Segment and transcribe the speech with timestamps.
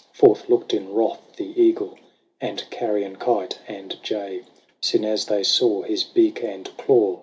[0.21, 1.95] —Forth looked in wrath the eagle;
[2.41, 4.41] And carrion kite and jay.
[4.81, 7.19] Soon as they saw his beak and claw.